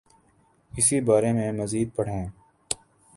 اسی 0.73 0.97
بارے 1.07 1.31
میں 1.37 1.51
مزید 1.59 1.87
پڑھیے 1.95 2.25